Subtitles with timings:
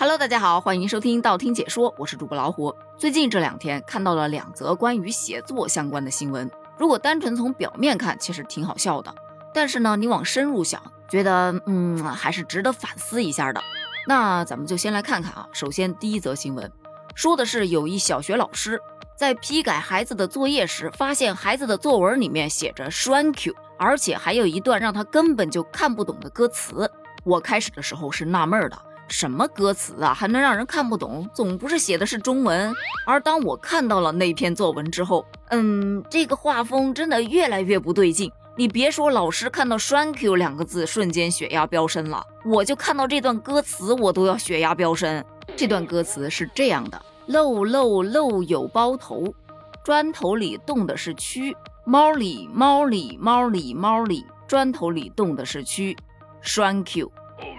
[0.00, 2.74] Hello，大家好，欢迎收听道听解说，我是主播老虎。
[2.96, 9.14] 最近这两天看到了两则关于写作相关的新闻，如果单纯从表面看，其实挺好笑的。
[9.52, 13.62] 但是呢，你往深入想，觉得嗯，还是值得反思一下的。
[14.08, 15.46] 那咱们就先来看看啊。
[15.52, 16.72] 首先，第一则新闻
[17.14, 18.80] 说的是有一小学老师
[19.14, 26.90] 在批改孩子的作业时，发现孩子的作文里面写着 “thank you”，而且还有一段让他根本就看不懂的歌词。
[27.22, 28.78] 我开始的时候是纳闷的，
[29.10, 31.28] 什么歌词啊，还能让人看不懂？
[31.34, 32.72] 总不是写的是中文？
[33.04, 38.30] 而当我看到了那篇作文之后，嗯，这个画风真的越来越不对劲。
[38.56, 42.24] 你别说，老师看到 “thank you” 两个字，瞬间血压飙升了。
[42.44, 45.24] 我就看到这段歌词，我都要血压飙升。
[45.56, 49.34] 这段歌词是这样的：漏漏漏有包头，
[49.82, 51.54] 砖头里冻的是蛆。
[51.84, 55.96] 猫里猫里猫里猫里，砖头里冻的是蛆。
[56.42, 57.10] Thank you，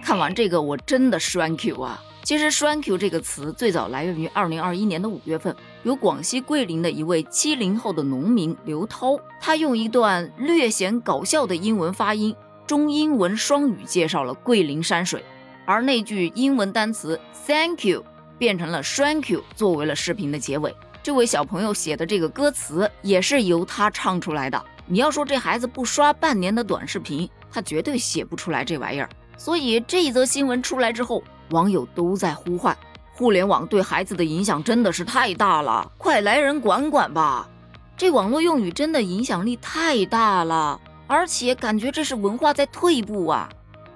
[0.03, 2.01] 看完这个我真的 Thank you 啊！
[2.23, 12.35] 其实 Thank you 这个词最早来源于二零二一年的五月份，由广西桂林的一位七零后的农民刘涛，他用一段略显搞笑的英文发音，
[12.67, 15.23] 中英文双语介绍了桂林山水，
[15.65, 18.03] 而那句英文单词 Thank you
[18.37, 20.75] 变成了 Thank you 作为了视频的结尾。
[21.03, 24.63] 这位小朋友写的这个歌词也是由他唱出来的。
[24.85, 29.09] 你要说这孩子不刷半年的短视频，他绝对写不出来这玩意儿。
[29.43, 32.77] 所以这一则新闻出来之后，网友都在呼唤：
[33.11, 37.49] 互联网对孩子的影响真的是太大了，快来人管管吧！
[37.97, 43.49] 这网络用语真的影响力太大了，而且感觉这是文化在退步啊！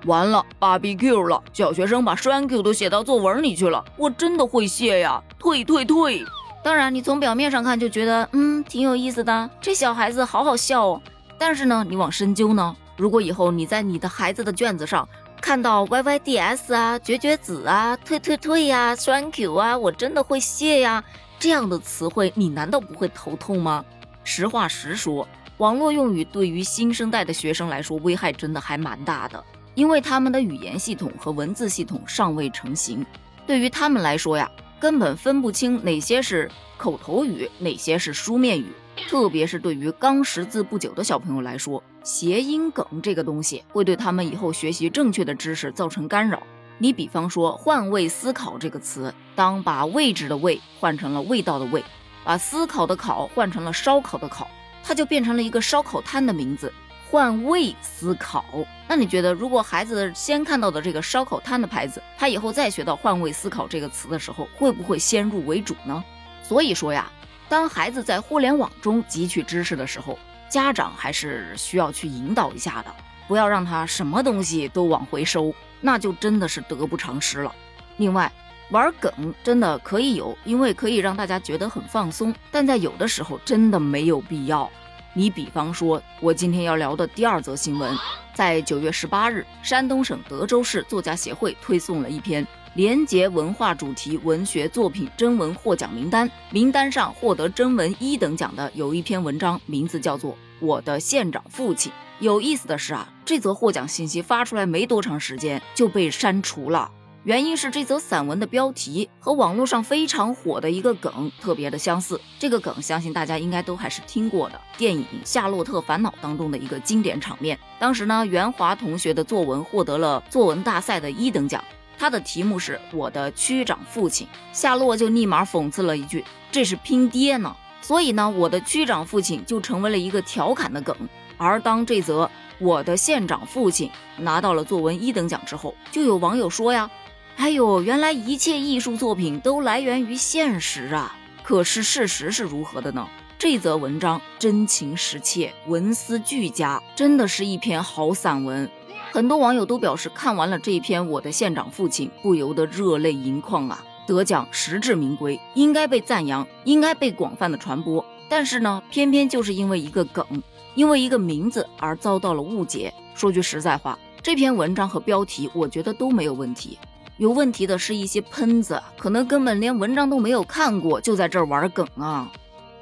[0.08, 5.22] 完了，BBQ 了，小学生把栓 Q 都写到作文里去了，我真的会谢呀！
[5.38, 6.26] 退退退！
[6.64, 11.02] 当然，你从表面上看就觉得，嗯，挺有意思的，这小孩子好好笑哦。
[11.38, 15.08] 但是呢，你往深究呢，如果以后你在你的孩子的卷子上
[15.46, 21.04] 看到 Y Y D S 啊、绝绝子啊、退退退呀、Thank you 啊，我真的会谢呀
[21.38, 23.86] 这样的词汇，你难道不会头痛吗？
[24.24, 29.44] 实话实说，网络用语对于新生代的学生来说，危害真的还蛮大的，
[29.76, 33.06] 因为他们的语言系统和文字系统尚未成型，
[33.46, 34.50] 对于他们来说呀。
[34.80, 38.66] 根本分不清哪些是口头语，哪些是书面语。
[39.08, 46.44] 特别是对于刚识字不久的小朋友来说，谐音梗这个东西会对他们以后学习正确的知识造成干扰。
[46.78, 51.84] 你比方说“换位思考”这个词，当把位置的“位”换成了味道的“味”，
[52.24, 54.48] 把思考的“考”换成了烧烤的“烤”，
[54.86, 56.72] 它就变成了一个烧烤摊的名字。
[57.10, 58.46] 换位思考，
[58.88, 66.04] 那你觉得，如果孩子先看到的这个烧烤摊的牌子，他以后再学到换位思考这个词的时候，会不会先入为主呢？
[66.44, 67.12] 所以说呀，
[67.50, 70.20] 当孩子在互联网中汲取知识的时候，
[70.56, 72.96] 家长还是需要去引导一下的，
[73.28, 77.54] 不要让他什么东西都往回收，那就真的是得不偿失了。
[77.98, 78.32] 另外，
[78.70, 79.12] 玩梗
[79.44, 84.72] 真的可以有，因为可以让大家觉得很放松，但在有的时候真的没有必要。
[85.14, 87.94] 你比方说，我今天要聊的第二则新闻，
[88.34, 96.32] 在九月十八日，山东省德州市作家协会推送了一篇廉洁文化主题文学作品征文获奖名单。
[96.50, 101.92] 名单上获得征文一等奖的有一篇文章，名字叫做《我的县长父亲》。
[102.20, 106.90] 有意思的是啊，这则获奖信息发出来没多长时间就被删除了。
[107.24, 112.22] 原因是这则散文的标题和网络上非常火的一个梗特别的相似。
[112.38, 117.58] 这个梗相信大家应该都还是听过的，电影《夏洛特烦恼》当中的一个经典场面。
[117.80, 121.64] 当时呢，袁华同学的作文获得了作文大赛的一等奖，
[121.98, 124.28] 他的题目是我的区长父亲。
[124.54, 127.54] 夏洛就立马讽刺了一句：“这是拼爹呢。”
[127.86, 130.96] 所以呢，我的区长父亲就成为了一个调侃的梗。
[131.38, 136.90] 而当这则我的县长父亲拿到了作文一等奖之后，就有网友说呀。
[137.36, 141.16] 哎呦，原来一切艺术作品都来源于现实啊！
[141.44, 143.08] 可是事实是如何的呢？
[143.38, 148.68] 这则文章真情实切，文思俱佳，真的是一篇好散文。
[149.12, 153.84] 很多网友都表示，看完了这篇《我的县长父亲》，不由得热泪盈眶啊！
[154.06, 158.04] 得奖实至名归，应该被赞扬，应该被广泛的传播。
[158.30, 160.26] 但是呢，偏偏就是因为一个梗，
[160.74, 162.94] 因为一个名字而遭到了误解。
[163.14, 166.78] 说句实在话，这篇文章和标题，我觉得都没有问题。
[167.18, 172.30] 有问题的是一些喷子，可能根本连文章都没有看过，就在这儿玩梗啊。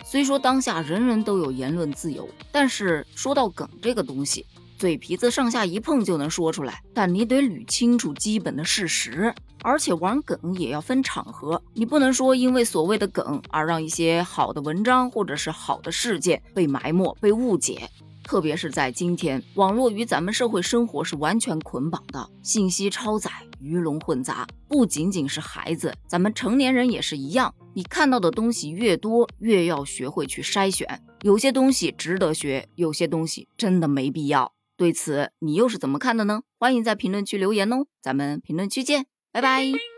[0.04, 4.46] 虽说当下人人都有言论自由，但是说到梗这个东西，
[4.78, 9.34] 嘴皮子上下一碰就能说出来，但你得捋清楚基本的事实。
[9.64, 17.90] 而且玩梗也要分场合，你不能说因为所谓的梗而让一些好的文章或者是好的事件被埋没、被误解。
[18.24, 23.30] 特别是在今天，网络与咱们社会生活是完全捆绑的，信息超载，
[23.60, 24.48] 鱼龙混杂。
[24.68, 27.54] 不仅仅是孩子，咱们成年人也是一样。
[27.74, 31.02] 你看到的东西越多，越要学会去筛选。
[31.22, 34.54] 有些东西值得学，有些东西真的没必要。
[34.78, 36.44] 对此，你又是怎么看的呢？
[36.58, 39.93] 欢迎在评论区留言哦，咱们评论区见，拜拜。